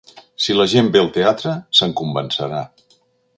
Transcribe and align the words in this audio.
Si 0.45 0.53
la 0.55 0.65
gent 0.71 0.89
ve 0.95 1.01
al 1.03 1.11
teatre, 1.17 1.53
se'n 1.81 1.93
convencerà. 2.01 2.63